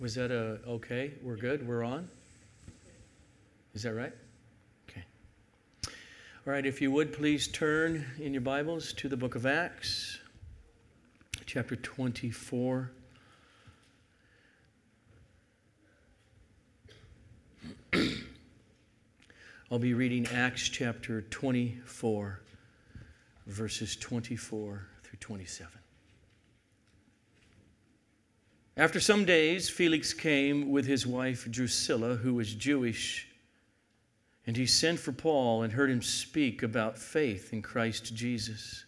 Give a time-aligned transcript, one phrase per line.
[0.00, 1.12] Was that a okay?
[1.22, 1.68] We're good?
[1.68, 2.08] We're on?
[3.74, 4.14] Is that right?
[4.88, 5.04] Okay.
[6.46, 10.18] All right, if you would please turn in your Bibles to the book of Acts,
[11.44, 12.90] chapter 24.
[19.70, 22.40] I'll be reading Acts chapter 24,
[23.46, 25.79] verses 24 through 27.
[28.80, 33.28] After some days, Felix came with his wife Drusilla, who was Jewish,
[34.46, 38.86] and he sent for Paul and heard him speak about faith in Christ Jesus.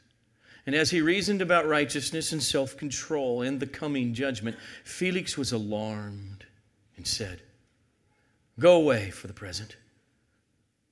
[0.64, 5.52] And as he reasoned about righteousness and self control and the coming judgment, Felix was
[5.52, 6.46] alarmed
[6.96, 7.42] and said,
[8.58, 9.76] Go away for the present.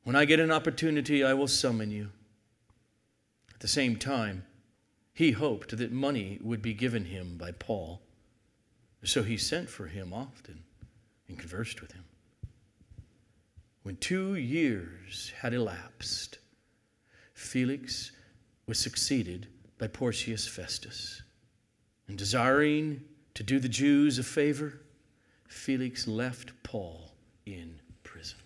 [0.04, 2.10] When I get an opportunity, I will summon you.
[3.54, 4.44] At the same time,
[5.14, 8.02] he hoped that money would be given him by Paul
[9.08, 10.62] so he sent for him often
[11.28, 12.04] and conversed with him.
[13.82, 16.38] When two years had elapsed,
[17.32, 18.12] Felix
[18.66, 21.22] was succeeded by Porcius Festus.
[22.06, 23.00] And desiring
[23.34, 24.80] to do the Jews a favor,
[25.48, 27.12] Felix left Paul
[27.46, 28.38] in prison.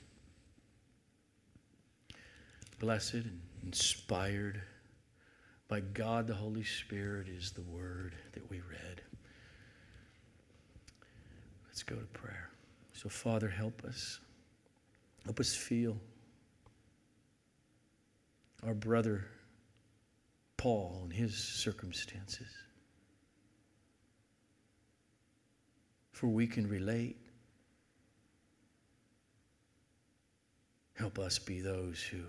[2.78, 4.62] Blessed and inspired
[5.66, 9.02] by God the Holy Spirit is the word that we read.
[11.74, 12.50] Let's go to prayer.
[12.92, 14.20] So, Father, help us.
[15.24, 15.96] Help us feel
[18.64, 19.26] our brother
[20.56, 22.46] Paul and his circumstances.
[26.12, 27.16] For we can relate.
[30.92, 32.20] Help us be those who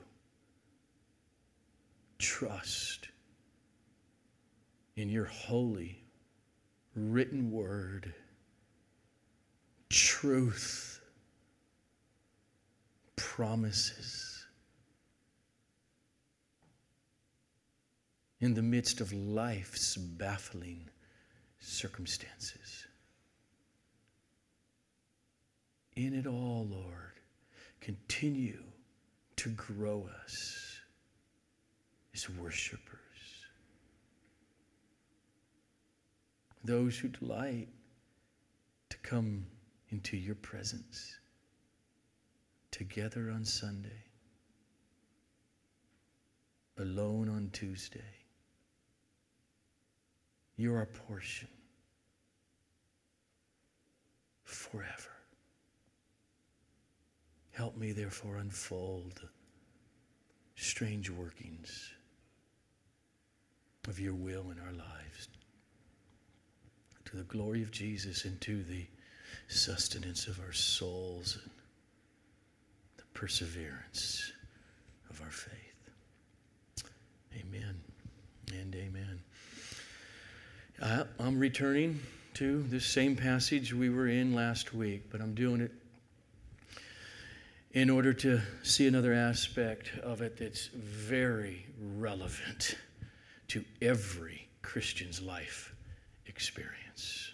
[2.17, 3.09] trust
[4.95, 6.01] in your holy
[6.95, 8.11] written word
[9.89, 11.01] truth,
[13.15, 14.45] promises.
[18.41, 20.89] In the midst of life's baffling
[21.59, 22.85] circumstances.
[25.95, 27.13] In it all, Lord,
[27.79, 28.63] continue
[29.37, 30.79] to grow us
[32.13, 32.99] as worshipers.
[36.63, 37.69] Those who delight
[38.89, 39.45] to come
[39.95, 41.15] into your presence
[42.69, 44.03] together on Sunday,
[46.77, 48.13] alone on Tuesday.
[50.57, 51.47] You're our portion
[54.43, 55.15] forever.
[57.51, 59.21] Help me, therefore, unfold
[60.57, 61.89] strange workings
[63.87, 65.29] of your will in our lives
[67.05, 68.85] to the glory of Jesus and to the
[69.47, 71.51] sustenance of our souls and
[72.97, 74.31] the perseverance
[75.09, 75.61] of our faith.
[77.35, 77.79] Amen
[78.53, 79.19] and amen.
[80.81, 81.99] I, I'm returning
[82.35, 85.71] to this same passage we were in last week, but I'm doing it
[87.71, 91.65] in order to see another aspect of it that's very
[91.97, 92.75] relevant
[93.49, 95.75] to every Christian's life
[96.25, 97.31] experience.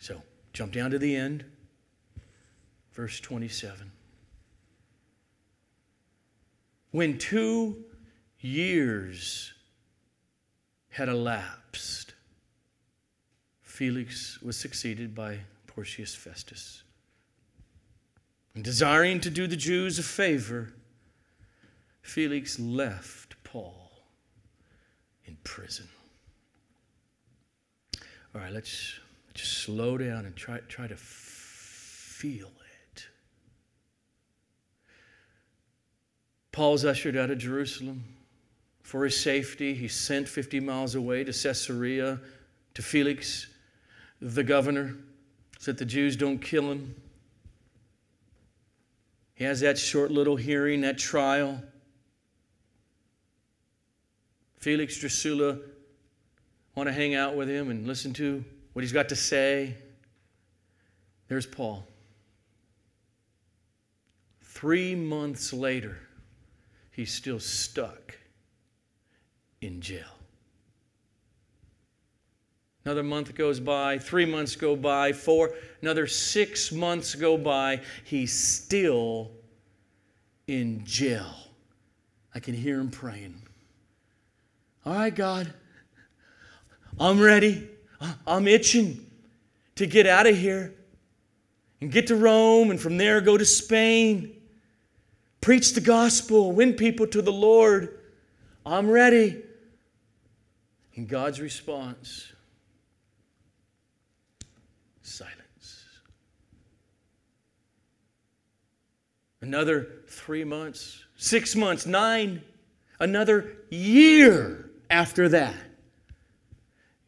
[0.00, 0.20] So,
[0.58, 1.44] Jump down to the end,
[2.92, 3.92] verse 27.
[6.90, 7.84] When two
[8.40, 9.52] years
[10.88, 12.14] had elapsed,
[13.62, 15.38] Felix was succeeded by
[15.68, 16.82] Porcius Festus.
[18.56, 20.72] And desiring to do the Jews a favor,
[22.02, 23.92] Felix left Paul
[25.24, 25.86] in prison.
[28.34, 28.98] All right, let's
[29.38, 33.06] just slow down and try, try to feel it.
[36.50, 38.02] Paul's ushered out of Jerusalem.
[38.82, 42.18] For his safety, he's sent 50 miles away to Caesarea
[42.74, 43.46] to Felix,
[44.20, 44.96] the governor,
[45.60, 46.96] so that the Jews don't kill him.
[49.34, 51.62] He has that short little hearing, that trial.
[54.56, 55.58] Felix Drusilla
[56.74, 58.44] want to hang out with him and listen to
[58.78, 59.74] what he's got to say.
[61.26, 61.84] There's Paul.
[64.40, 65.98] Three months later,
[66.92, 68.16] he's still stuck
[69.60, 70.14] in jail.
[72.84, 77.80] Another month goes by, three months go by, four, another six months go by.
[78.04, 79.32] He's still
[80.46, 81.34] in jail.
[82.32, 83.42] I can hear him praying.
[84.86, 85.52] All right, God,
[87.00, 87.70] I'm ready.
[88.26, 89.06] I'm itching
[89.76, 90.74] to get out of here.
[91.80, 94.34] and get to Rome and from there go to Spain.
[95.40, 98.00] Preach the gospel, win people to the Lord.
[98.66, 99.42] I'm ready.
[100.96, 102.32] And God's response
[105.02, 105.86] silence.
[109.40, 112.42] Another three months, six months, nine,
[112.98, 115.67] another year after that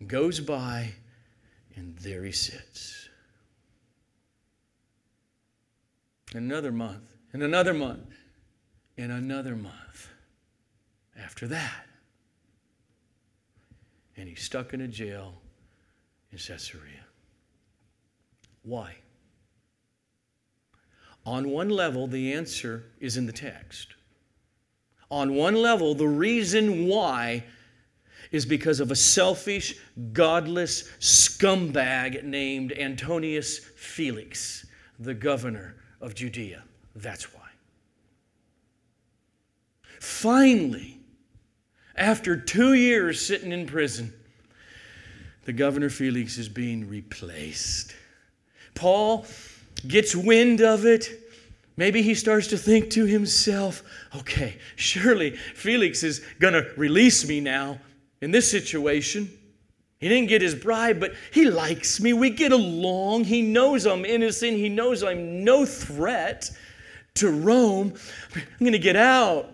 [0.06, 0.90] goes by,
[1.76, 3.08] and there he sits.
[6.34, 8.14] Another month, and another month,
[8.96, 10.08] and another month
[11.16, 11.86] after that
[14.20, 15.40] and he's stuck in a jail
[16.30, 17.06] in Caesarea.
[18.62, 18.96] Why?
[21.24, 23.94] On one level, the answer is in the text.
[25.10, 27.44] On one level, the reason why
[28.30, 29.76] is because of a selfish,
[30.12, 34.66] godless scumbag named Antonius Felix,
[34.98, 36.62] the governor of Judea.
[36.94, 37.40] That's why.
[39.98, 40.98] Finally,
[41.96, 44.12] after two years sitting in prison,
[45.44, 47.94] the governor Felix is being replaced.
[48.74, 49.26] Paul
[49.86, 51.10] gets wind of it.
[51.76, 53.82] Maybe he starts to think to himself,
[54.14, 57.78] okay, surely Felix is going to release me now
[58.20, 59.30] in this situation.
[59.98, 62.12] He didn't get his bribe, but he likes me.
[62.12, 63.24] We get along.
[63.24, 64.56] He knows I'm innocent.
[64.56, 66.50] He knows I'm no threat
[67.14, 67.92] to Rome.
[68.34, 69.50] I'm going to get out.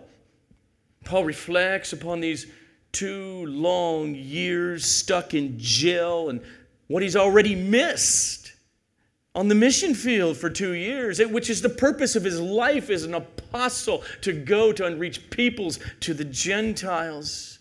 [1.03, 2.47] Paul reflects upon these
[2.91, 6.41] two long years stuck in jail and
[6.87, 8.53] what he's already missed
[9.35, 13.03] on the mission field for two years, which is the purpose of his life as
[13.03, 17.56] an apostle to go to unreach peoples to the Gentiles.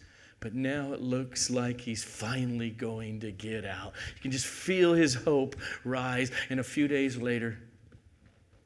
[0.46, 3.94] But now it looks like he's finally going to get out.
[4.14, 6.31] You can just feel his hope rise.
[6.50, 7.58] And a few days later,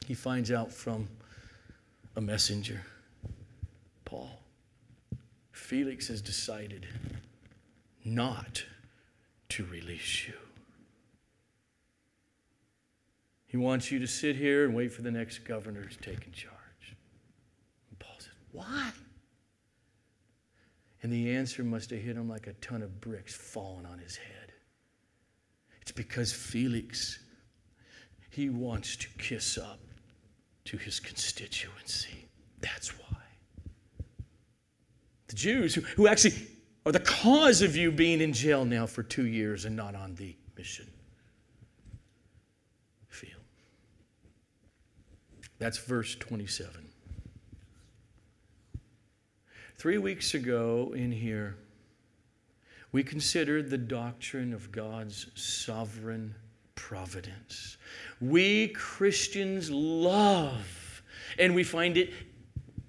[0.06, 1.08] he finds out from
[2.16, 2.82] a messenger
[4.04, 4.28] Paul
[5.52, 6.86] Felix has decided
[8.04, 8.62] not
[9.48, 10.34] to release you.
[13.46, 16.32] He wants you to sit here and wait for the next governor to take in
[16.32, 16.94] charge.
[17.88, 18.92] And Paul says, Why?
[21.02, 24.16] And the answer must have hit him like a ton of bricks falling on his
[24.16, 24.52] head.
[25.80, 27.18] It's because Felix,
[28.30, 29.80] he wants to kiss up
[30.66, 32.28] to his constituency.
[32.60, 33.10] That's why
[35.30, 36.34] the Jews who, who actually
[36.84, 40.16] are the cause of you being in jail now for two years and not on
[40.16, 40.86] the mission
[43.08, 43.40] field.
[45.58, 46.89] That's verse 27.
[49.80, 51.56] Three weeks ago in here,
[52.92, 56.34] we considered the doctrine of God's sovereign
[56.74, 57.78] providence.
[58.20, 61.02] We Christians love
[61.38, 62.12] and we find it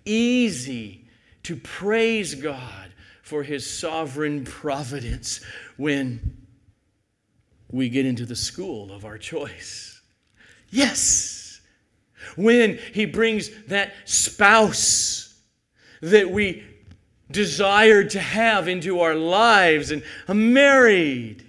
[0.03, 1.07] easy
[1.43, 2.91] to praise God
[3.23, 5.39] for his sovereign providence
[5.77, 6.45] when
[7.69, 10.01] we get into the school of our choice.
[10.69, 11.61] Yes,
[12.35, 15.41] when he brings that spouse
[16.01, 16.65] that we
[17.31, 21.45] desired to have into our lives and married.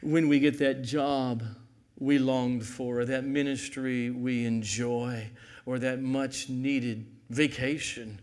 [0.00, 1.42] When we get that job
[1.98, 5.30] we longed for, or that ministry we enjoy,
[5.66, 8.20] or that much needed vacation.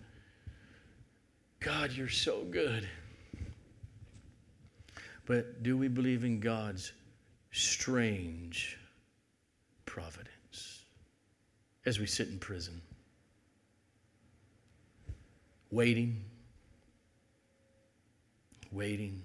[1.60, 2.88] God, you're so good.
[5.26, 6.92] But do we believe in God's
[7.52, 8.78] strange
[9.86, 10.84] providence
[11.86, 12.82] as we sit in prison?
[15.72, 16.26] Waiting,
[18.72, 19.24] waiting.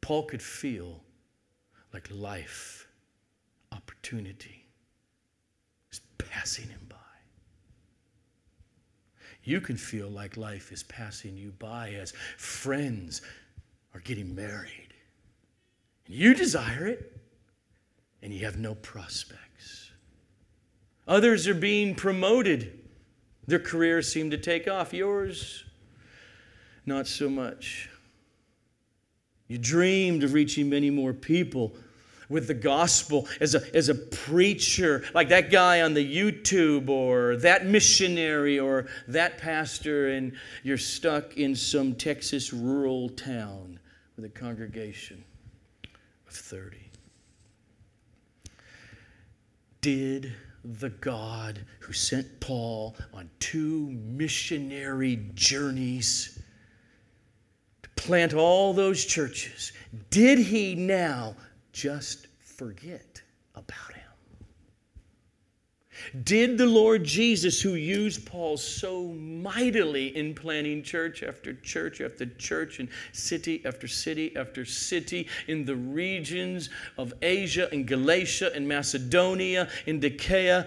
[0.00, 1.02] Paul could feel
[1.92, 2.88] like life,
[3.70, 4.64] opportunity
[5.92, 6.96] is passing him by.
[9.44, 13.22] You can feel like life is passing you by as friends
[13.94, 14.94] are getting married.
[16.06, 17.18] And you desire it,
[18.22, 19.90] and you have no prospects.
[21.06, 22.77] Others are being promoted.
[23.48, 24.92] Their careers seem to take off.
[24.92, 25.64] Yours,
[26.84, 27.88] not so much.
[29.48, 31.74] You dreamed of reaching many more people
[32.28, 37.38] with the gospel as a, as a preacher, like that guy on the YouTube or
[37.38, 43.80] that missionary or that pastor, and you're stuck in some Texas rural town
[44.16, 45.24] with a congregation
[46.26, 46.76] of 30.
[49.80, 50.34] Did
[50.64, 56.38] the God who sent Paul on two missionary journeys
[57.82, 59.72] to plant all those churches,
[60.10, 61.36] did he now
[61.72, 63.22] just forget
[63.54, 63.97] about him?
[66.24, 72.26] Did the Lord Jesus, who used Paul so mightily in planting church after church after
[72.26, 78.66] church and city after city after city in the regions of Asia and Galatia and
[78.66, 80.66] Macedonia and Achaia,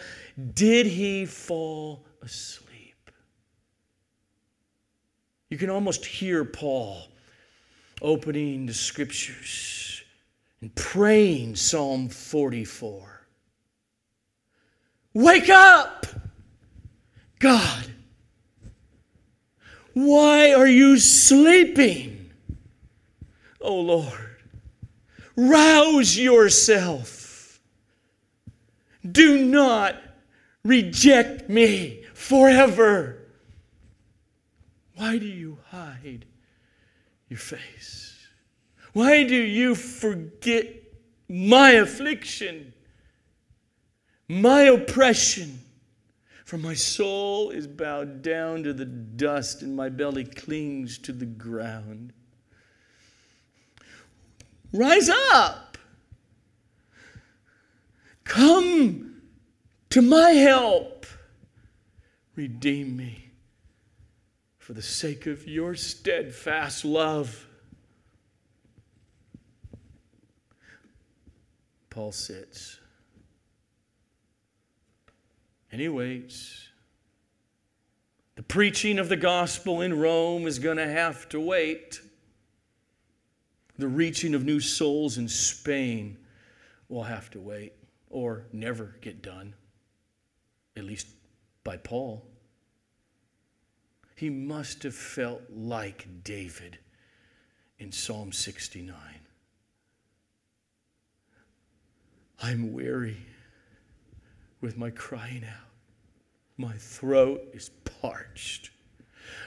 [0.54, 3.12] did he fall asleep?
[5.50, 7.08] You can almost hear Paul
[8.02, 10.02] opening the scriptures
[10.62, 13.11] and praying Psalm 44.
[15.14, 16.06] Wake up!
[17.40, 17.88] God,
[19.94, 22.32] why are you sleeping?
[23.60, 24.38] Oh Lord,
[25.36, 27.60] rouse yourself.
[29.10, 29.96] Do not
[30.64, 33.18] reject me forever.
[34.96, 36.26] Why do you hide
[37.28, 38.28] your face?
[38.94, 40.68] Why do you forget
[41.28, 42.71] my affliction?
[44.32, 45.60] My oppression.
[46.46, 51.26] For my soul is bowed down to the dust, and my belly clings to the
[51.26, 52.14] ground.
[54.74, 55.78] Rise up.
[58.24, 59.22] Come
[59.90, 61.06] to my help.
[62.36, 63.32] Redeem me
[64.58, 67.48] for the sake of your steadfast love.
[71.90, 72.81] Paul sits.
[75.72, 76.68] And he waits.
[78.36, 82.02] The preaching of the gospel in Rome is going to have to wait.
[83.78, 86.18] The reaching of new souls in Spain
[86.90, 87.74] will have to wait
[88.10, 89.56] or never get done,
[90.76, 91.08] at least
[91.64, 92.26] by Paul.
[94.16, 96.78] He must have felt like David
[97.80, 98.96] in Psalm 69.
[102.44, 103.18] I'm weary
[104.62, 105.68] with my crying out.
[106.58, 108.70] My throat is parched.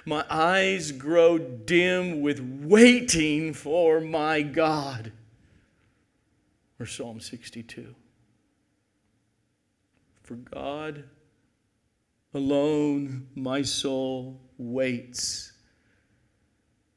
[0.04, 5.12] My eyes grow dim with waiting for my God.
[6.80, 7.94] Or Psalm 62.
[10.22, 11.04] For God
[12.32, 15.52] alone my soul waits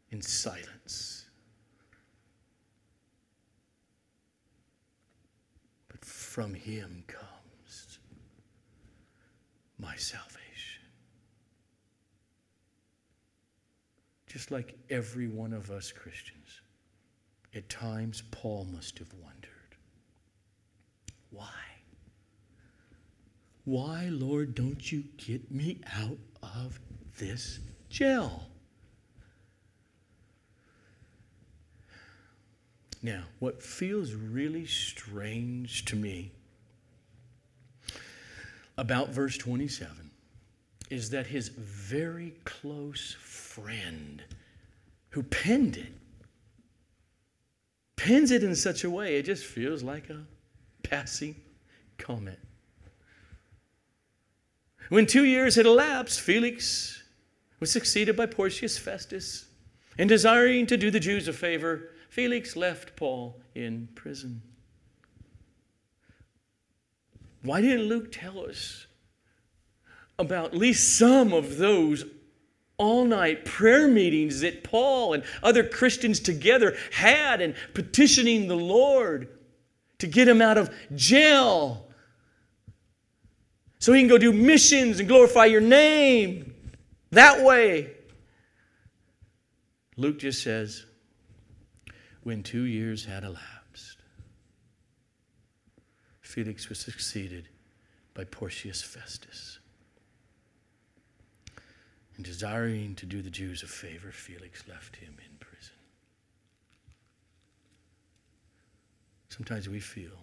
[0.10, 1.28] in silence.
[5.90, 7.27] But from Him comes
[9.80, 10.84] my salvation.
[14.28, 16.62] Just like every one of us Christians,
[17.56, 19.58] at times Paul must have wondered
[21.30, 21.46] why?
[23.66, 26.80] Why, Lord, don't you get me out of
[27.20, 28.44] this jail?
[33.04, 36.32] Now, what feels really strange to me
[38.78, 40.12] about verse 27
[40.90, 44.24] is that his very close friend
[45.10, 45.94] who penned it
[47.98, 50.24] pens it in such a way it just feels like a
[50.84, 51.36] passing
[51.98, 52.40] comment.
[54.90, 57.04] When two years had elapsed, Felix
[57.60, 59.46] was succeeded by Porcius Festus,
[59.98, 64.42] and desiring to do the Jews a favor, Felix left Paul in prison.
[67.48, 68.88] Why didn't Luke tell us
[70.20, 72.04] about at least some of those
[72.78, 79.30] all night prayer meetings that Paul and other Christians together had and petitioning the Lord
[80.00, 81.88] to get him out of jail
[83.80, 86.54] so he can go do missions and glorify your name
[87.12, 87.92] that way?
[89.96, 90.86] Luke just says,
[92.24, 93.57] when two years had elapsed.
[96.28, 97.48] Felix was succeeded
[98.14, 99.60] by Porcius Festus.
[102.18, 105.74] And desiring to do the Jews a favor, Felix left him in prison.
[109.30, 110.20] Sometimes we feel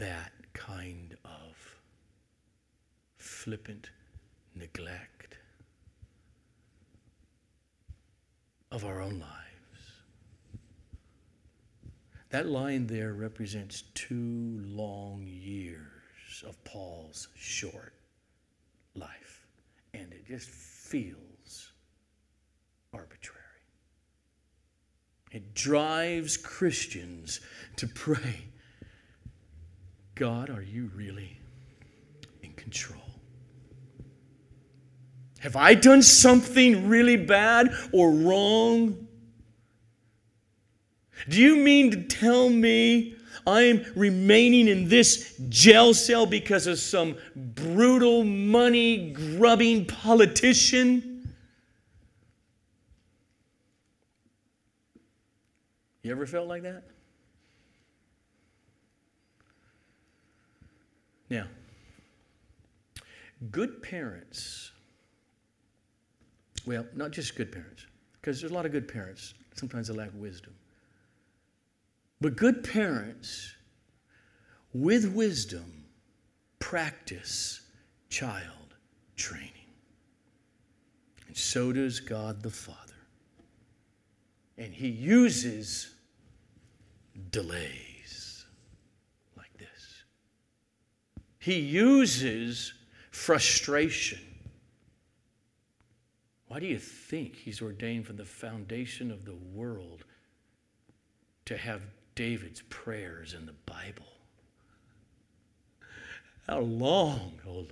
[0.00, 1.76] that kind of
[3.16, 3.90] flippant
[4.56, 5.38] neglect
[8.72, 9.45] of our own lives.
[12.36, 17.94] That line there represents two long years of Paul's short
[18.94, 19.46] life.
[19.94, 21.72] And it just feels
[22.92, 23.40] arbitrary.
[25.32, 27.40] It drives Christians
[27.76, 28.48] to pray
[30.14, 31.40] God, are you really
[32.42, 33.00] in control?
[35.38, 39.05] Have I done something really bad or wrong?
[41.28, 47.16] Do you mean to tell me I'm remaining in this jail cell because of some
[47.34, 51.32] brutal, money grubbing politician?
[56.02, 56.84] You ever felt like that?
[61.28, 61.46] Now,
[63.50, 64.70] good parents,
[66.64, 67.86] well, not just good parents,
[68.20, 69.34] because there's a lot of good parents.
[69.54, 70.54] Sometimes they lack wisdom.
[72.20, 73.54] But good parents,
[74.72, 75.84] with wisdom,
[76.58, 77.60] practice
[78.08, 78.74] child
[79.16, 79.50] training.
[81.28, 82.80] And so does God the Father.
[84.56, 85.94] And He uses
[87.30, 88.46] delays
[89.36, 90.04] like this.
[91.38, 92.72] He uses
[93.10, 94.20] frustration.
[96.48, 100.04] Why do you think He's ordained from the foundation of the world
[101.44, 101.82] to have
[102.16, 104.06] David's prayers in the Bible.
[106.48, 107.66] How long, O oh Lord,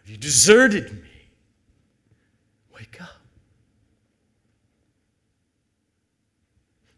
[0.00, 1.30] have you deserted me?
[2.72, 3.22] Wake up.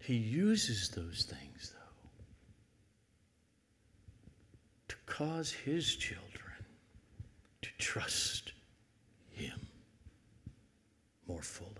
[0.00, 2.10] He uses those things, though,
[4.88, 6.24] to cause his children
[7.62, 8.52] to trust
[9.30, 9.68] him
[11.28, 11.77] more fully.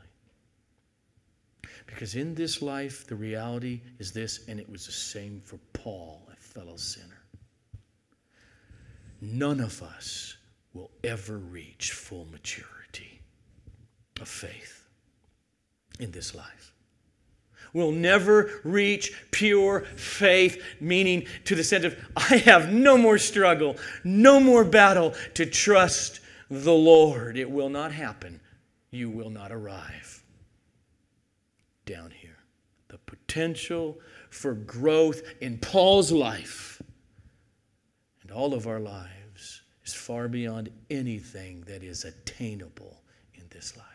[1.89, 6.29] Because in this life, the reality is this, and it was the same for Paul,
[6.31, 7.23] a fellow sinner.
[9.21, 10.37] None of us
[10.75, 13.21] will ever reach full maturity
[14.21, 14.87] of faith
[15.99, 16.75] in this life.
[17.73, 23.77] We'll never reach pure faith, meaning to the sense of, I have no more struggle,
[24.05, 27.39] no more battle to trust the Lord.
[27.39, 28.41] It will not happen.
[28.91, 30.18] You will not arrive
[31.89, 32.37] down here.
[32.89, 33.99] The potential
[34.31, 36.81] for growth in Paul's life
[38.23, 43.01] and all of our lives is far beyond anything that is attainable
[43.35, 43.87] in this life.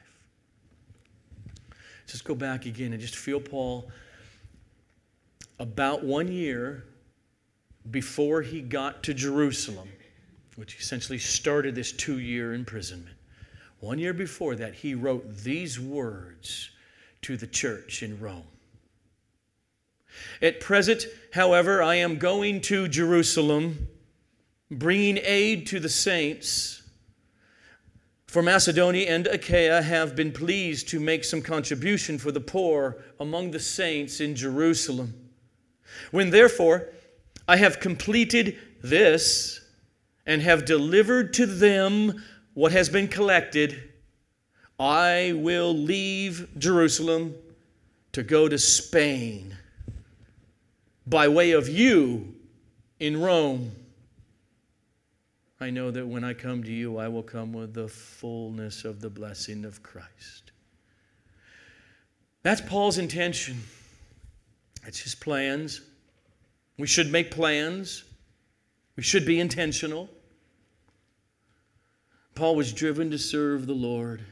[2.08, 3.90] Just go back again and just feel Paul
[5.60, 6.86] about one year
[7.92, 9.90] before he got to Jerusalem,
[10.56, 13.16] which essentially started this two year imprisonment.
[13.80, 16.72] One year before that, he wrote these words
[17.24, 18.44] to the church in Rome.
[20.42, 23.88] At present, however, I am going to Jerusalem,
[24.70, 26.84] bringing aid to the saints.
[28.28, 33.52] For Macedonia and Achaia have been pleased to make some contribution for the poor among
[33.52, 35.14] the saints in Jerusalem.
[36.12, 36.90] When therefore
[37.48, 39.62] I have completed this
[40.26, 43.93] and have delivered to them what has been collected,
[44.84, 47.36] I will leave Jerusalem
[48.12, 49.56] to go to Spain
[51.08, 52.36] by way of you
[53.00, 53.72] in Rome.
[55.62, 59.00] I know that when I come to you, I will come with the fullness of
[59.00, 60.52] the blessing of Christ.
[62.42, 63.64] That's Paul's intention.
[64.84, 65.80] That's his plans.
[66.78, 68.04] We should make plans.
[68.98, 70.10] We should be intentional.
[72.36, 74.26] Paul was driven to serve the Lord.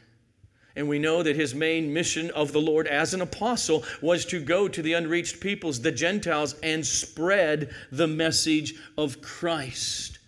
[0.75, 4.41] And we know that his main mission of the Lord as an apostle was to
[4.41, 10.19] go to the unreached peoples, the Gentiles, and spread the message of Christ.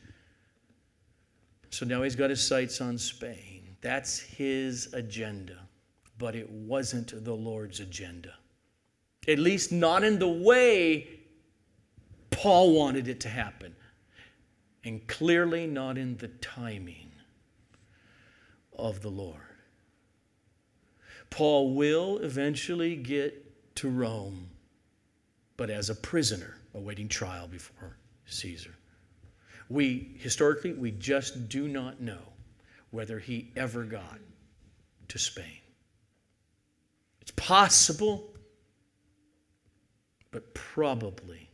[1.69, 3.75] So now he's got his sights on Spain.
[3.81, 5.57] That's his agenda.
[6.17, 8.33] But it wasn't the Lord's agenda.
[9.27, 11.07] At least not in the way
[12.31, 13.75] Paul wanted it to happen.
[14.83, 17.11] And clearly not in the timing
[18.77, 19.52] of the Lord.
[21.33, 24.51] Paul will eventually get to Rome,
[25.57, 28.75] but as a prisoner awaiting trial before Caesar.
[29.67, 32.21] We, historically, we just do not know
[32.91, 34.19] whether he ever got
[35.07, 35.57] to Spain.
[37.19, 38.31] It's possible,
[40.29, 41.49] but probably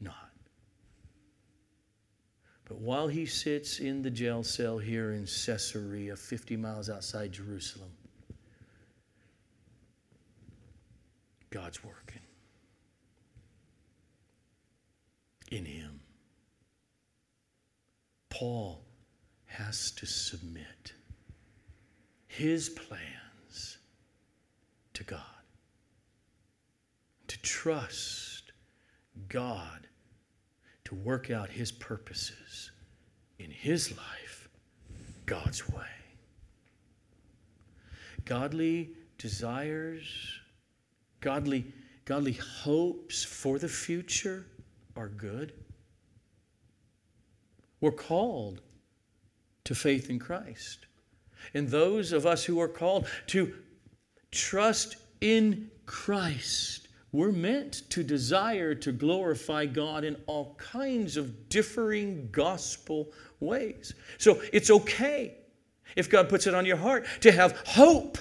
[0.00, 0.30] not.
[2.64, 7.90] But while he sits in the jail cell here in Caesarea, 50 miles outside Jerusalem,
[11.54, 12.22] God's working
[15.52, 16.00] in him.
[18.28, 18.82] Paul
[19.46, 20.94] has to submit
[22.26, 23.78] his plans
[24.94, 25.20] to God,
[27.28, 28.50] to trust
[29.28, 29.86] God
[30.86, 32.72] to work out his purposes
[33.38, 34.48] in his life
[35.24, 35.84] God's way.
[38.24, 40.40] Godly desires
[41.24, 41.64] godly,
[42.04, 44.44] godly hopes for the future
[44.94, 45.54] are good.
[47.80, 48.60] We're called
[49.64, 50.86] to faith in Christ.
[51.54, 53.54] And those of us who are called to
[54.30, 62.28] trust in Christ, we're meant to desire to glorify God in all kinds of differing
[62.32, 63.94] gospel ways.
[64.18, 65.36] So it's okay
[65.96, 68.18] if God puts it on your heart to have hope,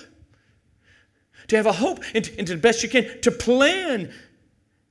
[1.48, 4.12] to have a hope, and, and to the best you can, to plan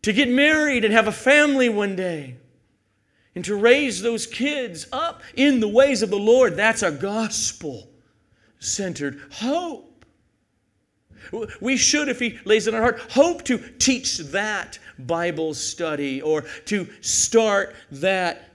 [0.02, 2.36] to get married and have a family one day
[3.34, 6.56] and to raise those kids up in the ways of the Lord.
[6.56, 7.88] That's a gospel
[8.58, 10.04] centered hope.
[11.60, 16.20] We should, if He lays it on our heart, hope to teach that Bible study
[16.20, 18.50] or to start that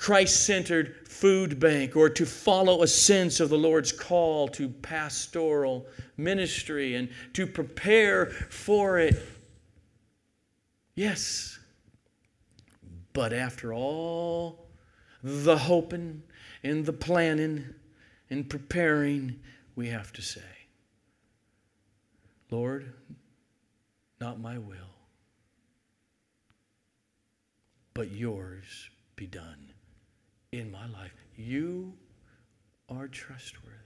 [0.00, 5.86] Christ centered food bank or to follow a sense of the Lord's call to pastoral
[6.16, 9.22] ministry and to prepare for it.
[10.94, 11.58] Yes.
[13.12, 14.70] But after all
[15.22, 16.22] the hoping
[16.62, 17.66] and the planning
[18.30, 19.38] and preparing,
[19.76, 20.40] we have to say,
[22.50, 22.94] Lord,
[24.18, 24.96] not my will,
[27.92, 29.69] but yours be done
[30.52, 31.14] in my life.
[31.36, 31.92] You
[32.88, 33.76] are trustworthy.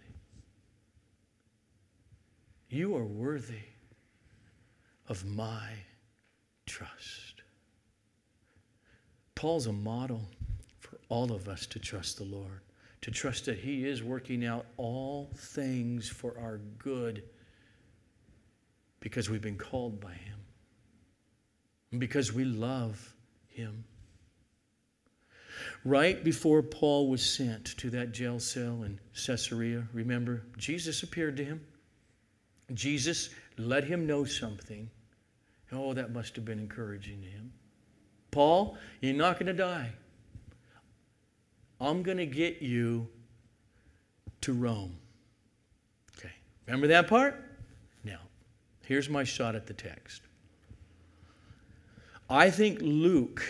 [2.69, 3.65] You are worthy
[5.09, 5.71] of my
[6.67, 7.43] trust.
[9.35, 10.23] Paul's a model
[10.79, 12.61] for all of us to trust the Lord,
[13.03, 17.25] to trust that He is working out all things for our good
[19.01, 20.39] because we've been called by Him
[21.99, 23.15] because we love
[23.49, 23.85] Him
[25.85, 31.45] right before Paul was sent to that jail cell in Caesarea, remember, Jesus appeared to
[31.45, 31.61] him.
[32.73, 34.89] Jesus let him know something.
[35.73, 37.53] Oh, that must have been encouraging to him.
[38.31, 39.93] Paul, you're not going to die.
[41.81, 43.09] I'm going to get you
[44.41, 44.97] to Rome.
[46.19, 46.33] Okay.
[46.67, 47.45] Remember that part?
[48.05, 48.21] Now,
[48.87, 50.23] here's my shot at the text.
[52.31, 53.45] I think Luke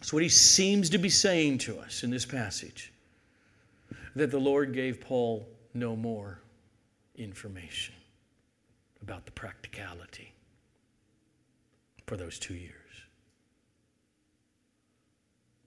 [0.00, 2.90] that's what he seems to be saying to us in this passage
[4.16, 6.40] that the Lord gave Paul no more
[7.16, 7.94] information
[9.02, 10.32] about the practicality
[12.06, 12.79] for those two years.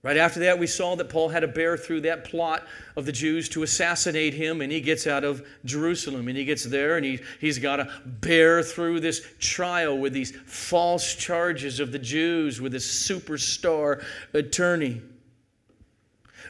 [0.04, 3.10] Right after that, we saw that Paul had to bear through that plot of the
[3.10, 7.06] Jews to assassinate him, and he gets out of Jerusalem, and he gets there, and
[7.06, 12.60] he, he's got to bear through this trial with these false charges of the Jews
[12.60, 15.00] with this superstar attorney.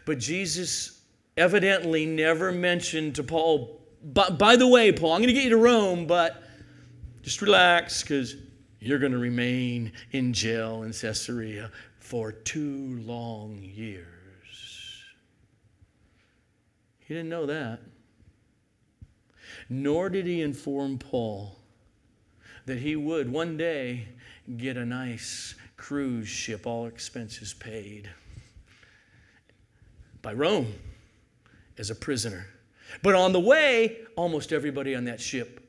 [0.04, 1.00] But Jesus
[1.36, 5.50] evidently never mentioned to Paul, by, by the way, Paul, I'm going to get you
[5.50, 6.42] to Rome, but
[7.22, 8.34] just relax because
[8.80, 11.70] you're going to remain in jail in Caesarea
[12.04, 14.04] for two long years.
[16.98, 17.80] He didn't know that.
[19.70, 21.56] Nor did he inform Paul
[22.66, 24.08] that he would one day
[24.58, 28.10] get a nice cruise ship, all expenses paid,
[30.20, 30.74] by Rome
[31.78, 32.48] as a prisoner.
[33.02, 35.66] But on the way, almost everybody on that ship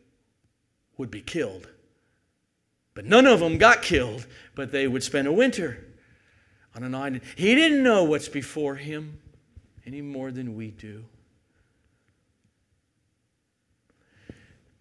[0.98, 1.70] would be killed.
[2.94, 5.85] But none of them got killed, but they would spend a winter
[6.76, 7.22] on an island.
[7.36, 9.20] He didn't know what's before him
[9.86, 11.06] any more than we do.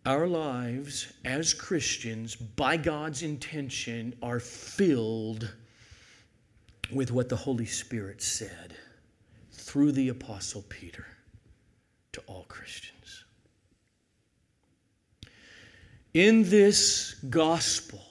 [0.07, 5.51] Our lives as Christians, by God's intention, are filled
[6.93, 8.77] with what the Holy Spirit said
[9.53, 11.07] through the Apostle Peter
[12.13, 13.25] to all Christians.
[16.13, 18.03] In this gospel,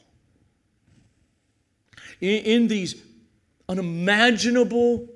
[2.20, 2.96] in, in these
[3.70, 5.08] unimaginable,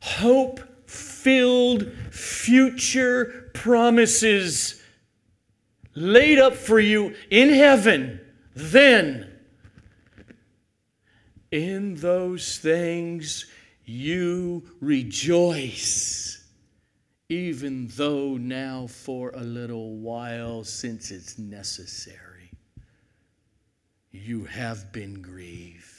[0.00, 4.82] hope filled future promises
[5.94, 8.20] laid up for you in heaven,
[8.54, 9.30] then
[11.50, 13.46] in those things
[13.84, 16.44] you rejoice,
[17.28, 22.50] even though now for a little while, since it's necessary,
[24.10, 25.97] you have been grieved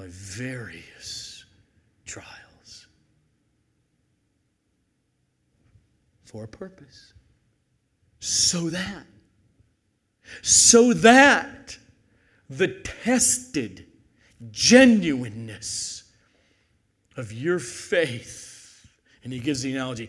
[0.00, 1.44] by various
[2.06, 2.86] trials
[6.24, 7.12] for a purpose.
[8.18, 9.04] So that,
[10.40, 11.76] so that
[12.48, 13.88] the tested
[14.50, 16.04] genuineness
[17.18, 18.86] of your faith,
[19.22, 20.08] and he gives the analogy,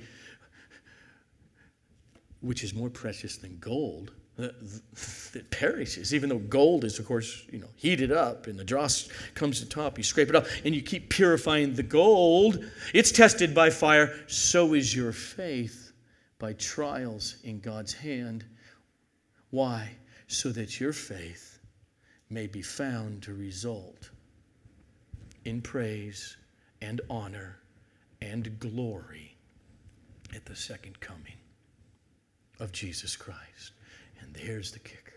[2.39, 4.13] which is more precious than gold.
[4.41, 9.07] That perishes, even though gold is, of course, you know, heated up and the dross
[9.33, 9.97] comes to top.
[9.97, 12.65] You scrape it off and you keep purifying the gold.
[12.93, 14.13] It's tested by fire.
[14.27, 15.91] So is your faith
[16.39, 18.45] by trials in God's hand.
[19.51, 19.91] Why?
[20.27, 21.59] So that your faith
[22.29, 24.09] may be found to result
[25.45, 26.37] in praise
[26.81, 27.57] and honor
[28.21, 29.35] and glory
[30.33, 31.37] at the second coming
[32.59, 33.71] of Jesus Christ.
[34.33, 35.13] And there's the kicker.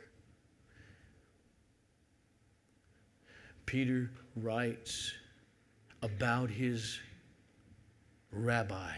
[3.67, 5.13] Peter writes
[6.03, 6.99] about his
[8.31, 8.93] rabbi,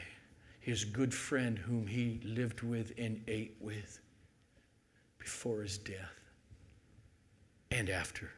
[0.61, 4.01] his good friend whom he lived with and ate with
[5.19, 6.21] before his death
[7.71, 8.31] and after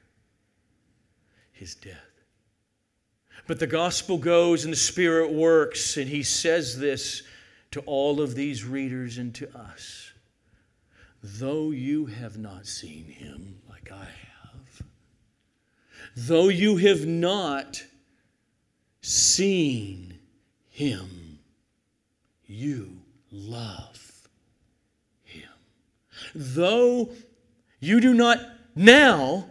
[1.52, 1.94] his death.
[3.46, 7.22] But the gospel goes and the Spirit works, and he says this
[7.70, 10.12] to all of these readers and to us
[11.36, 14.82] though you have not seen him like I have,
[16.16, 17.84] though you have not
[19.00, 20.18] seen
[20.70, 21.38] him,
[22.46, 24.28] you love
[25.24, 25.50] him.
[26.34, 27.10] Though
[27.80, 28.38] you do not
[28.74, 29.50] now,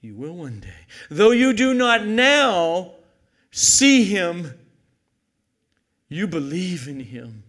[0.00, 0.86] you will one day.
[1.10, 2.92] Though you do not now
[3.50, 4.52] see him,
[6.08, 7.42] you believe in him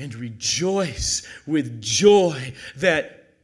[0.00, 3.34] and rejoice with joy that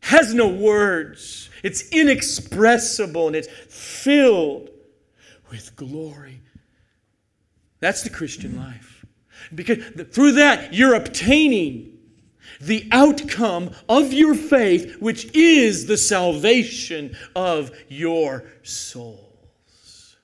[0.00, 1.48] has no words.
[1.62, 4.68] It's inexpressible and it's filled
[5.50, 6.42] with glory.
[7.80, 9.06] That's the Christian life.
[9.54, 9.78] Because
[10.12, 11.98] through that, you're obtaining
[12.60, 20.16] the outcome of your faith, which is the salvation of your souls.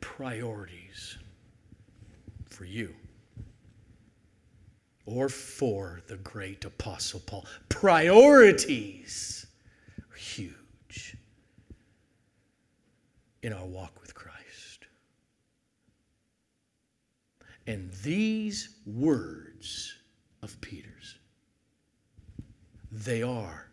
[0.00, 0.82] Priority
[2.62, 2.94] for you
[5.06, 7.46] or for the great Apostle Paul.
[7.68, 9.46] Priorities
[10.10, 11.16] are huge
[13.42, 14.86] in our walk with Christ.
[17.66, 19.94] And these words
[20.42, 21.18] of Peter's,
[22.90, 23.68] they are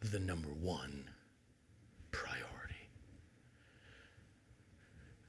[0.00, 1.04] the number one
[2.10, 2.88] priority.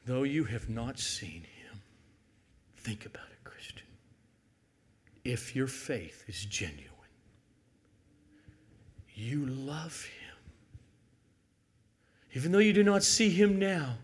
[0.05, 1.59] Though you have not seen him,
[2.79, 3.88] Think about it, Christian.
[5.23, 6.85] If your faith is genuine,
[9.13, 10.37] you love Him.
[12.33, 13.97] Even though you do not see Him now,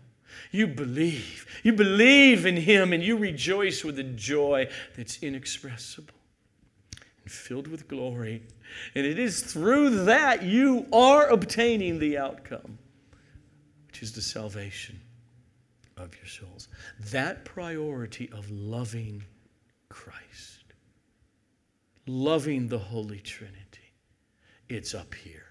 [0.50, 1.46] you believe.
[1.62, 6.14] You believe in Him and you rejoice with a joy that's inexpressible
[7.22, 8.42] and filled with glory.
[8.94, 12.78] And it is through that you are obtaining the outcome,
[13.88, 15.00] which is the salvation
[15.96, 16.68] of your souls.
[17.10, 19.24] That priority of loving
[19.88, 20.55] Christ,
[22.06, 23.92] loving the Holy Trinity,
[24.68, 25.42] it's up here.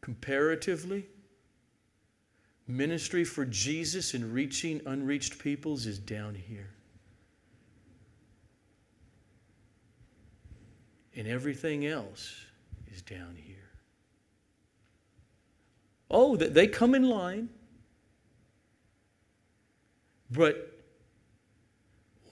[0.00, 1.06] Comparatively,
[2.66, 6.70] ministry for Jesus and reaching unreached peoples is down here.
[11.16, 12.36] And everything else
[12.92, 13.56] is down here.
[16.10, 17.48] Oh, they come in line.
[20.30, 20.77] But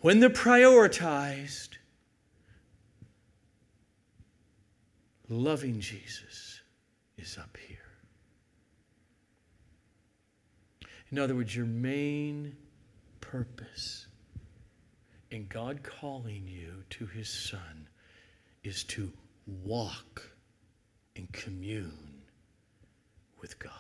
[0.01, 1.71] when they're prioritized,
[5.29, 6.61] loving Jesus
[7.19, 7.79] is up here.
[11.11, 12.57] In other words, your main
[13.21, 14.07] purpose
[15.31, 17.89] in God calling you to His Son
[18.65, 19.13] is to
[19.47, 20.31] walk
[21.15, 22.23] and commune
[23.41, 23.73] with God,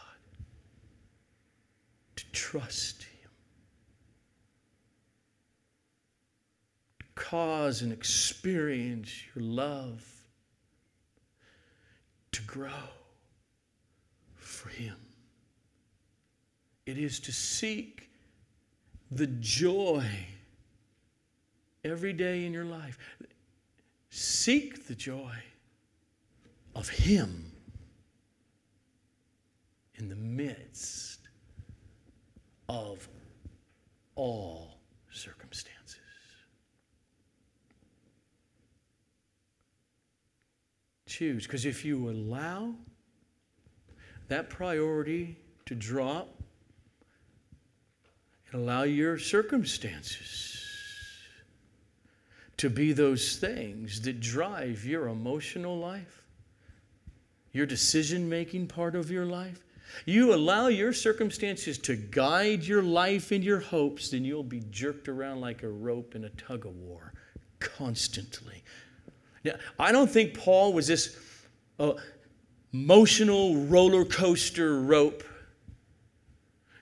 [2.16, 3.30] to trust Him,
[7.00, 10.06] to cause and experience your love,
[12.30, 12.70] to grow
[14.36, 14.96] for Him.
[16.84, 18.08] It is to seek
[19.10, 20.06] the joy
[21.84, 22.98] every day in your life.
[24.10, 25.34] Seek the joy
[26.74, 27.50] of Him
[29.96, 31.20] in the midst
[32.68, 33.08] of
[34.14, 34.78] all
[35.10, 35.75] circumstances.
[41.16, 42.74] Choose, because if you allow
[44.28, 46.28] that priority to drop
[48.52, 50.62] and allow your circumstances
[52.58, 56.22] to be those things that drive your emotional life,
[57.50, 59.64] your decision making part of your life,
[60.04, 65.08] you allow your circumstances to guide your life and your hopes, then you'll be jerked
[65.08, 67.14] around like a rope in a tug of war
[67.58, 68.62] constantly.
[69.46, 71.16] Now, I don't think Paul was this
[71.78, 71.92] uh,
[72.72, 75.22] emotional roller coaster rope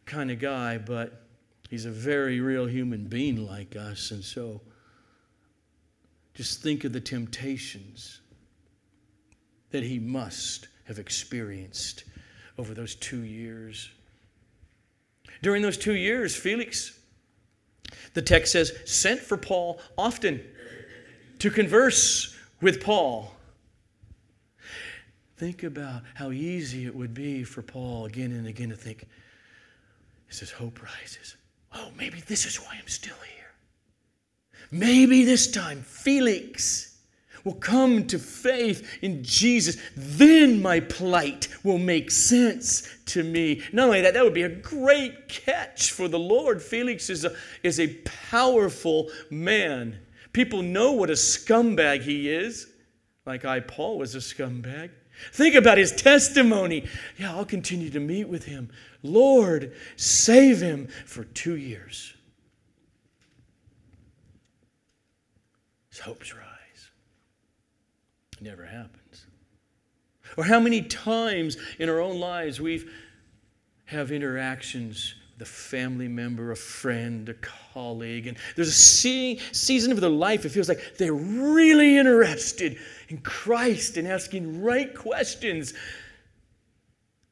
[0.06, 1.24] kind of guy, but
[1.68, 4.10] he's a very real human being like us.
[4.10, 4.62] And so
[6.32, 8.20] just think of the temptations
[9.70, 12.04] that he must have experienced
[12.58, 13.90] over those two years.
[15.42, 16.98] During those two years, Felix,
[18.14, 20.42] the text says, sent for Paul often
[21.40, 23.32] to converse with Paul.
[25.36, 29.06] Think about how easy it would be for Paul again and again to think,
[30.30, 31.36] as his hope rises,
[31.72, 33.50] oh, maybe this is why I'm still here.
[34.70, 36.94] Maybe this time Felix
[37.44, 43.62] will come to faith in Jesus, then my plight will make sense to me.
[43.72, 46.62] Not only that, that would be a great catch for the Lord.
[46.62, 49.98] Felix is a, is a powerful man.
[50.34, 52.66] People know what a scumbag he is,
[53.24, 54.90] like I, Paul, was a scumbag.
[55.32, 56.86] Think about his testimony.
[57.16, 58.68] Yeah, I'll continue to meet with him.
[59.04, 62.14] Lord, save him for two years.
[65.88, 66.90] His hopes rise
[68.32, 69.26] It never happens.
[70.36, 72.92] Or how many times in our own lives we've
[73.84, 78.72] have interactions a family member, a friend, a colleague, and there's a
[79.52, 84.94] season of their life it feels like they're really interested in Christ and asking right
[84.94, 85.74] questions,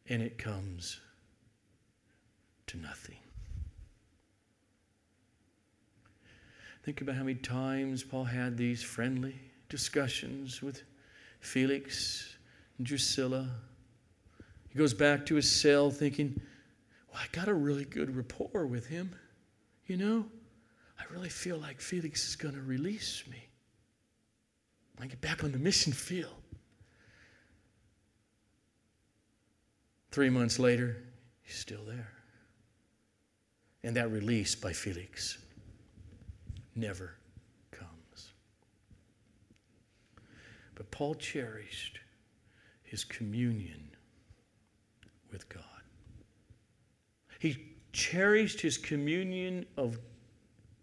[0.08, 1.00] and it comes
[2.66, 3.16] to nothing.
[6.84, 9.36] Think about how many times Paul had these friendly
[9.68, 10.82] discussions with
[11.38, 12.36] Felix
[12.78, 13.48] and Drusilla.
[14.68, 16.40] He goes back to his cell thinking,
[17.12, 19.14] well, I got a really good rapport with him.
[19.87, 20.27] You know,
[20.98, 23.48] I really feel like Felix is going to release me.
[25.01, 26.31] I get back on the mission field.
[30.12, 31.03] Three months later,
[31.42, 32.12] he's still there.
[33.83, 35.38] And that release by Felix
[36.77, 37.16] never
[37.72, 38.33] comes.
[40.77, 41.98] But Paul cherished
[42.85, 43.90] his communion
[45.33, 45.71] with God.
[47.42, 47.57] He
[47.92, 49.98] cherished his communion of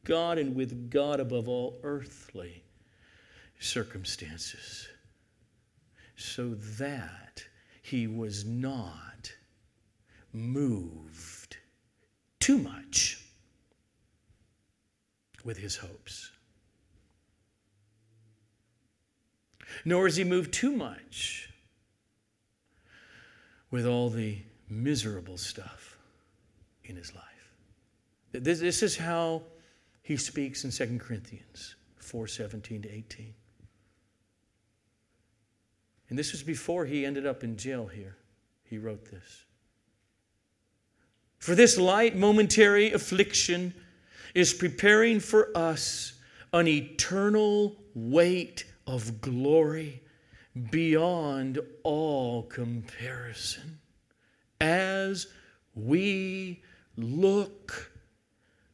[0.04, 2.65] God and with God above all earthly
[3.62, 4.89] circumstances
[6.17, 7.45] so that
[7.82, 9.32] he was not
[10.34, 11.56] moved
[12.41, 13.26] too much
[15.45, 16.30] with his hopes.
[19.86, 21.54] nor is he moved too much
[23.72, 25.98] with all the miserable stuff
[26.89, 27.23] in his life.
[28.32, 29.43] This, this is how
[30.02, 33.34] he speaks in 2 Corinthians 4 17 to 18.
[36.10, 38.17] And this was before he ended up in jail here.
[38.63, 39.45] He wrote this.
[41.38, 43.73] For this light momentary affliction
[44.36, 46.13] is preparing for us
[46.52, 50.02] an eternal weight of glory
[50.71, 53.80] beyond all comparison
[54.60, 55.28] as
[55.75, 56.62] we
[57.03, 57.91] look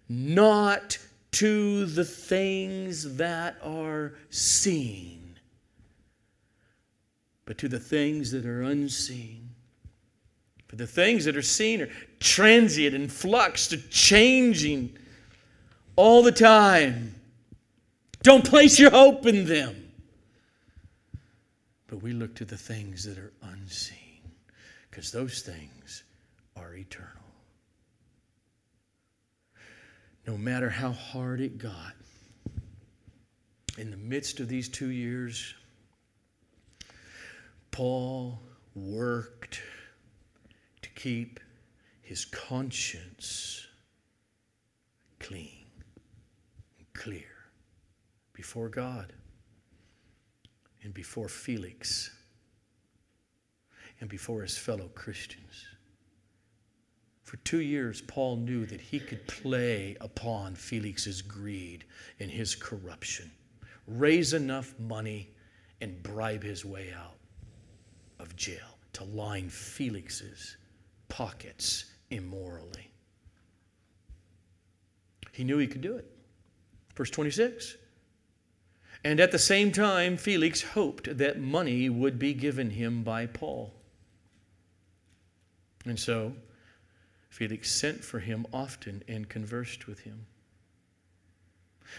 [0.08, 0.98] not
[1.32, 5.38] to the things that are seen,
[7.46, 9.50] but to the things that are unseen.
[10.68, 14.98] For the things that are seen are transient and flux, to changing
[15.96, 17.16] all the time.
[18.24, 19.86] Don't place your hope in them
[21.88, 24.22] but we look to the things that are unseen
[24.90, 26.04] because those things
[26.58, 27.10] are eternal.
[30.28, 31.94] No matter how hard it got,
[33.78, 35.54] in the midst of these two years,
[37.72, 38.42] Paul
[38.74, 39.62] worked
[40.82, 41.40] to keep
[42.02, 43.68] his conscience
[45.20, 45.66] clean
[46.78, 47.50] and clear
[48.34, 49.14] before God
[50.84, 52.10] and before Felix
[54.00, 55.66] and before his fellow Christians.
[57.26, 61.84] For two years, Paul knew that he could play upon Felix's greed
[62.20, 63.32] and his corruption,
[63.88, 65.32] raise enough money,
[65.82, 67.18] and bribe his way out
[68.20, 70.56] of jail to line Felix's
[71.10, 72.90] pockets immorally.
[75.32, 76.10] He knew he could do it.
[76.96, 77.76] Verse 26
[79.06, 83.72] and at the same time, Felix hoped that money would be given him by Paul.
[85.86, 86.34] And so
[87.36, 90.26] Felix sent for him often and conversed with him.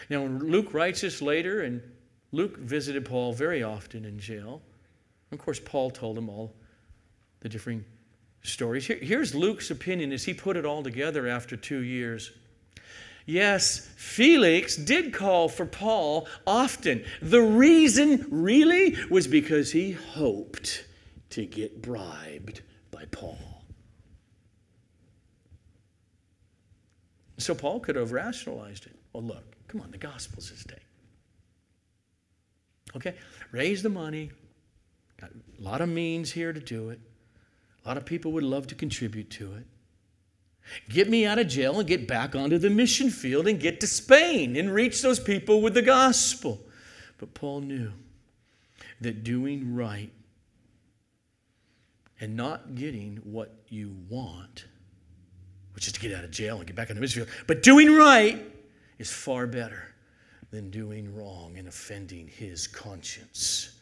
[0.09, 1.79] Now, when Luke writes this later, and
[2.31, 4.63] Luke visited Paul very often in jail,
[5.31, 6.55] of course, Paul told him all
[7.41, 7.83] the different
[8.41, 8.87] stories.
[8.87, 12.31] Here, here's Luke's opinion as he put it all together after two years.
[13.27, 17.05] Yes, Felix did call for Paul often.
[17.21, 20.87] The reason, really, was because he hoped
[21.29, 23.56] to get bribed by Paul.
[27.37, 28.95] So Paul could have rationalized it.
[29.13, 30.79] Well, look, come on, the gospel's at stake.
[32.95, 33.15] Okay,
[33.51, 34.31] raise the money.
[35.19, 36.99] Got a lot of means here to do it.
[37.83, 39.65] A lot of people would love to contribute to it.
[40.89, 43.87] Get me out of jail and get back onto the mission field and get to
[43.87, 46.59] Spain and reach those people with the gospel.
[47.17, 47.93] But Paul knew
[49.01, 50.11] that doing right
[52.19, 54.65] and not getting what you want,
[55.77, 57.61] which is to get out of jail and get back on the mission field, but
[57.61, 58.43] doing right
[58.97, 59.93] is far better
[60.49, 63.77] than doing wrong and offending his conscience.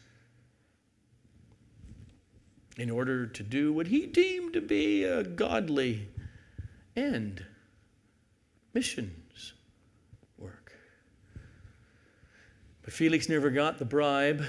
[2.76, 6.06] In order to do what he deemed to be a godly
[6.94, 7.42] end
[8.74, 9.54] missions
[10.36, 10.74] work.
[12.82, 14.44] But Felix never got the bribe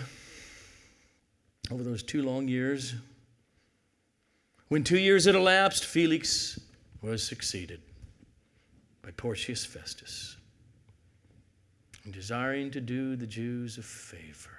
[1.71, 2.93] over those two long years.
[4.67, 6.59] When two years had elapsed, Felix
[7.01, 7.81] was succeeded
[9.01, 10.37] by Porcius Festus.
[12.03, 14.49] And desiring to do the Jews a favor,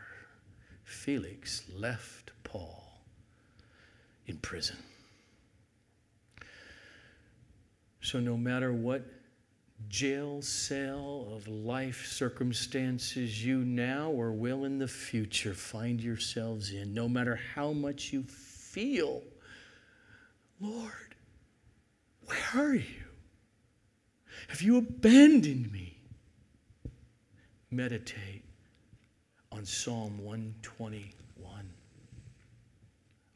[0.85, 2.85] Felix left Paul
[4.27, 4.77] in prison.
[8.01, 9.05] So, no matter what
[9.89, 16.93] jail cell of life circumstances you now or will in the future find yourselves in,
[16.95, 19.23] no matter how much you feel,
[20.61, 21.08] Lord,
[22.29, 23.05] where are you?
[24.49, 25.99] Have you abandoned me?
[27.71, 28.45] Meditate
[29.53, 31.71] on Psalm 121.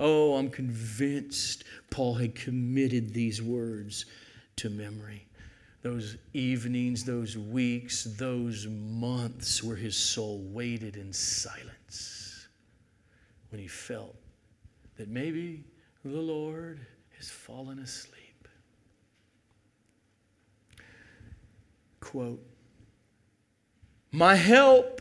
[0.01, 4.07] Oh, I'm convinced Paul had committed these words
[4.57, 5.27] to memory.
[5.83, 12.49] Those evenings, those weeks, those months where his soul waited in silence
[13.51, 14.17] when he felt
[14.97, 15.65] that maybe
[16.05, 16.87] the Lord
[17.17, 18.22] has fallen asleep.
[22.03, 22.45] Quote
[24.11, 25.01] My help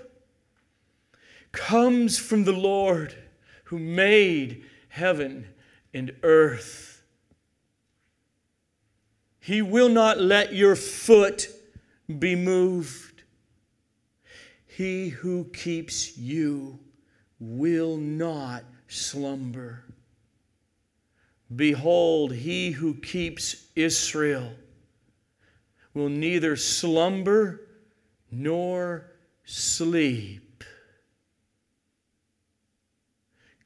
[1.52, 3.16] comes from the Lord
[3.66, 5.48] who made heaven
[5.94, 7.02] and earth.
[9.40, 11.50] He will not let your foot
[12.20, 13.24] be moved.
[14.68, 16.80] He who keeps you
[17.40, 19.86] will not slumber.
[21.54, 24.54] Behold, he who keeps Israel
[25.94, 27.62] will neither slumber
[28.32, 29.12] nor
[29.46, 30.64] sleep.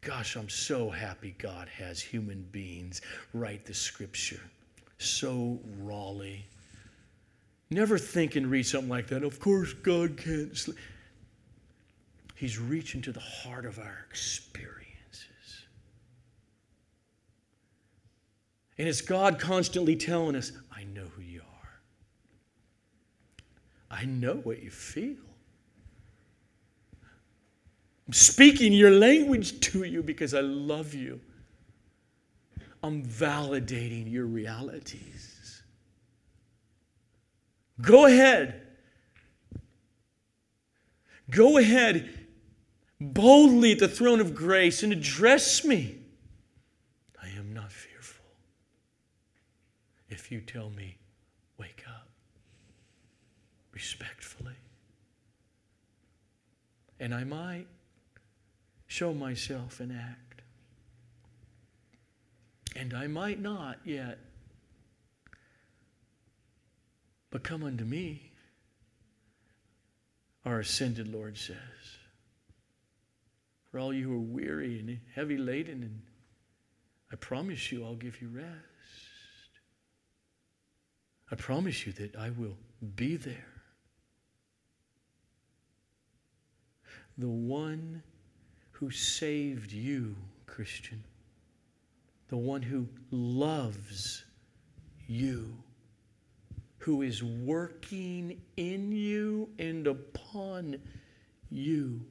[0.02, 3.02] Gosh, I'm so happy God has human beings
[3.34, 4.42] write the scripture
[4.98, 6.46] so rawly.
[7.72, 9.24] Never think and read something like that.
[9.24, 10.78] Of course, God can't sleep.
[12.36, 15.66] He's reaching to the heart of our experiences.
[18.78, 21.08] And it's God constantly telling us, I know.
[23.96, 25.16] I know what you feel.
[28.08, 31.22] I'm speaking your language to you because I love you.
[32.84, 35.64] I'm validating your realities.
[37.82, 38.62] Go ahead.
[41.30, 42.10] Go ahead
[43.00, 45.98] boldly at the throne of grace and address me.
[47.22, 48.26] I am not fearful.
[50.10, 50.98] If you tell me,
[53.76, 54.56] respectfully.
[57.00, 57.68] And I might
[58.88, 60.26] show myself and act
[62.76, 64.20] and I might not yet.
[67.32, 68.32] But come unto me,
[70.46, 71.58] our ascended Lord says.
[73.72, 76.02] For all you who are weary and heavy laden, and
[77.12, 78.50] I promise you I'll give you rest.
[81.32, 82.58] I promise you that I will
[82.96, 83.55] be there.
[87.18, 88.04] The one
[88.72, 91.04] who saved you, Christian
[92.28, 94.26] the one who loves
[95.08, 95.56] you,
[96.80, 100.78] who is working in you and upon
[101.50, 102.02] you,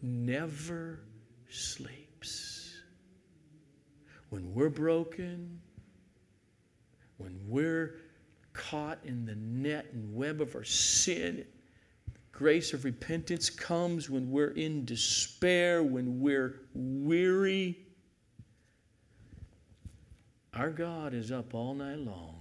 [0.00, 1.00] never
[1.48, 2.74] sleeps.
[4.30, 5.60] When we're broken,
[7.18, 7.96] when we're
[8.52, 11.44] caught in the net and web of our sin,
[12.32, 17.78] grace of repentance comes when we're in despair, when we're weary.
[20.54, 22.40] Our God is up all night long,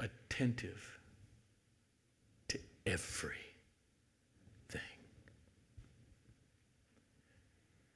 [0.00, 0.98] attentive
[2.48, 3.38] to everything.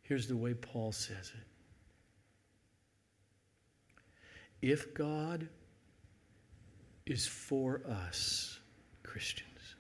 [0.03, 1.47] Here's the way Paul says it
[4.61, 5.49] If God
[7.07, 8.61] is for us,
[9.03, 9.77] Christians,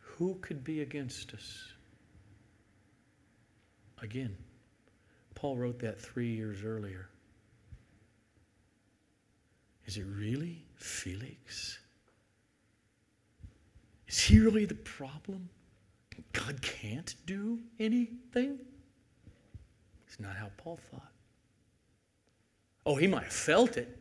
[0.00, 1.68] who could be against us?
[4.00, 4.36] Again,
[5.34, 7.08] Paul wrote that three years earlier.
[9.86, 11.78] Is it really Felix?
[14.06, 15.48] Is he really the problem?
[16.32, 18.58] God can't do anything?
[20.06, 21.12] It's not how Paul thought.
[22.84, 23.96] Oh, he might have felt it.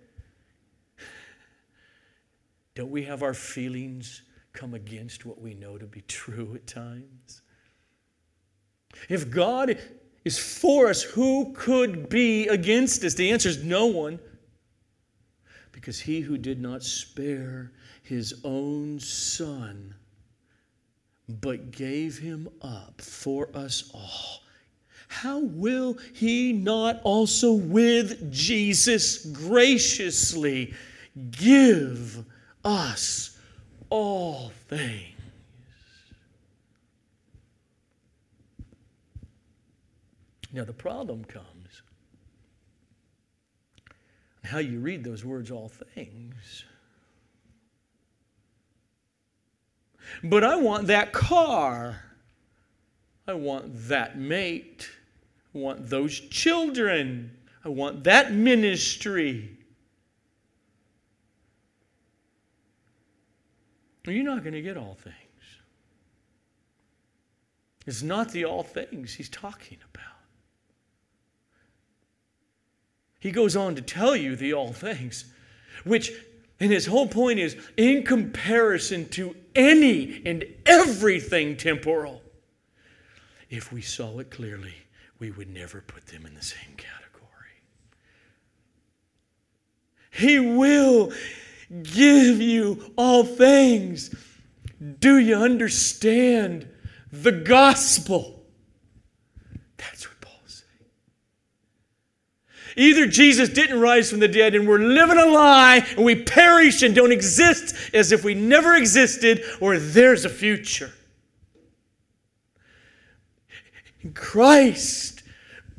[2.77, 4.21] Don't we have our feelings
[4.53, 7.41] come against what we know to be true at times?
[9.09, 9.79] If God
[10.23, 13.15] is for us, who could be against us?
[13.15, 14.19] The answer is no one.
[15.71, 17.71] Because he who did not spare
[18.03, 19.95] his own son,
[21.27, 24.43] but gave him up for us all
[25.09, 30.73] how will he not also with Jesus graciously
[31.31, 32.25] give
[32.67, 33.37] us
[33.89, 35.13] all things?
[40.51, 41.81] Now, the problem comes
[44.43, 46.63] how you read those words, all things.
[50.23, 52.01] But I want that car.
[53.27, 54.89] I want that mate.
[55.53, 57.37] I want those children.
[57.65, 59.56] I want that ministry.
[64.11, 65.15] You're not going to get all things.
[67.85, 70.03] It's not the all things he's talking about.
[73.19, 75.25] He goes on to tell you the all things,
[75.83, 76.11] which,
[76.59, 82.21] and his whole point is in comparison to any and everything temporal,
[83.49, 84.75] if we saw it clearly,
[85.19, 87.27] we would never put them in the same category.
[90.11, 91.11] He will
[91.83, 94.13] give you all things.
[94.99, 96.67] Do you understand
[97.11, 98.45] the gospel?
[99.77, 100.89] That's what Paul's saying.
[102.75, 106.83] Either Jesus didn't rise from the dead and we're living a lie and we perish
[106.83, 110.91] and don't exist as if we never existed, or there's a future.
[114.13, 115.16] Christ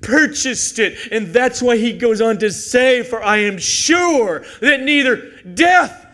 [0.01, 0.96] purchased it.
[1.12, 6.07] And that's why he goes on to say, For I am sure that neither death,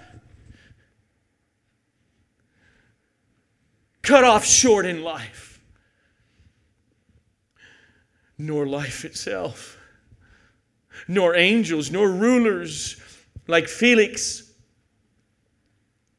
[4.03, 5.61] cut off short in life,
[8.37, 9.79] nor life itself,
[11.09, 13.01] nor angels, nor rulers
[13.47, 14.53] like Felix,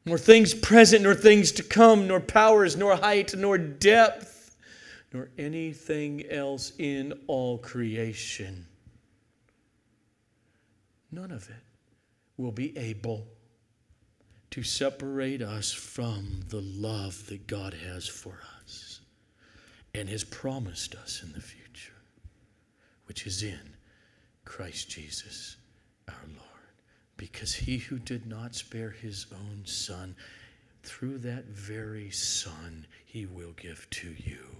[0.04, 4.35] nor things present, nor things to come, nor powers, nor height, nor depth
[5.16, 8.66] nor anything else in all creation.
[11.10, 11.64] None of it
[12.36, 13.26] will be able
[14.50, 19.00] to separate us from the love that God has for us
[19.94, 21.96] and has promised us in the future,
[23.06, 23.74] which is in
[24.44, 25.56] Christ Jesus
[26.08, 26.42] our Lord.
[27.16, 30.14] Because he who did not spare his own son,
[30.82, 34.55] through that very son, he will give to you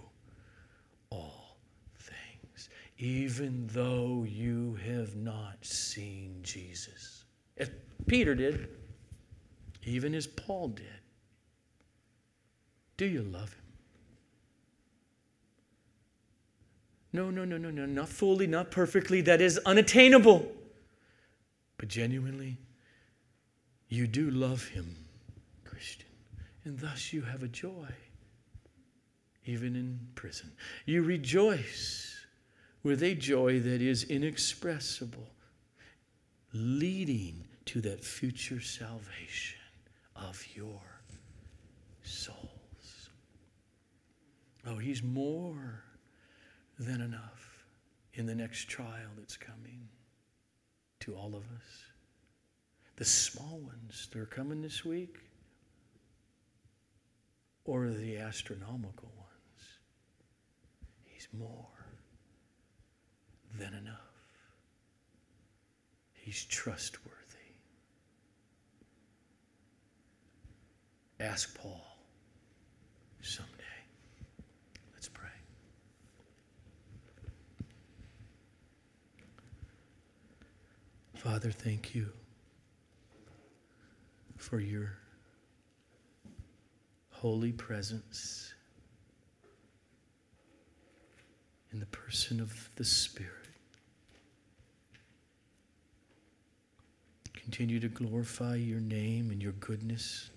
[1.09, 1.57] all
[1.97, 7.25] things, even though you have not seen Jesus.
[7.57, 7.69] As
[8.07, 8.69] Peter did,
[9.83, 10.85] even as Paul did.
[12.97, 13.61] Do you love him?
[17.13, 19.21] No, no, no, no, no, not fully, not perfectly.
[19.21, 20.51] That is unattainable.
[21.77, 22.57] But genuinely,
[23.87, 24.95] you do love him,
[25.63, 26.09] Christian,
[26.65, 27.87] and thus you have a joy
[29.47, 30.51] even in prison.
[30.85, 32.25] You rejoice
[32.83, 35.27] with a joy that is inexpressible,
[36.53, 39.59] leading to that future salvation
[40.15, 40.81] of your
[42.03, 43.09] souls.
[44.65, 45.83] Oh, He's more
[46.79, 47.65] than enough
[48.13, 49.87] in the next trial that's coming
[51.01, 51.83] to all of us.
[52.95, 55.17] The small ones that are coming this week,
[57.65, 59.11] or the astronomical
[61.33, 61.67] more
[63.57, 63.93] than enough.
[66.13, 67.13] He's trustworthy.
[71.19, 71.81] Ask Paul
[73.21, 73.53] someday.
[74.93, 75.29] Let's pray.
[81.15, 82.09] Father, thank you
[84.37, 84.97] for your
[87.09, 88.53] holy presence
[91.71, 93.31] in the person of the Spirit.
[97.33, 100.31] Continue to glorify your name and your goodness,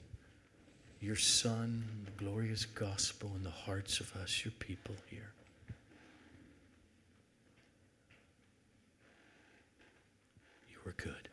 [1.01, 5.33] your Son, the glorious gospel in the hearts of us, your people here.
[10.71, 11.30] You are good.